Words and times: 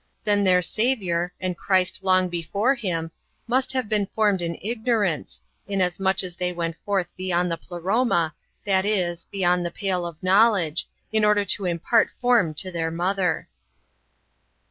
131 0.23 0.23
then 0.23 0.43
their 0.45 0.61
Saviour, 0.63 1.33
and 1.39 1.55
Christ 1.55 2.03
long 2.03 2.27
before 2.27 2.73
Him, 2.73 3.11
must 3.45 3.71
have 3.73 3.87
been 3.87 4.07
formed 4.07 4.41
in 4.41 4.57
ignorance, 4.59 5.43
inasmuch 5.67 6.23
as 6.23 6.35
they 6.35 6.51
went 6.51 6.75
forth 6.83 7.15
be 7.15 7.25
yond 7.27 7.51
the 7.51 7.57
Pleroma, 7.57 8.33
that 8.65 8.83
is, 8.83 9.25
beyond 9.25 9.63
the 9.63 9.69
pale 9.69 10.03
of 10.07 10.23
knowledge, 10.23 10.87
in 11.13 11.23
order 11.23 11.45
to 11.45 11.65
impart 11.65 12.09
form 12.19 12.55
to 12.55 12.71
their 12.71 12.89
Mother. 12.89 13.47